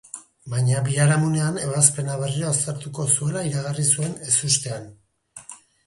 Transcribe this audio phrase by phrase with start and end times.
[0.53, 4.93] Baina biharamunean ebazpena berriro aztertuko zuela iragarri zuen, ezustean.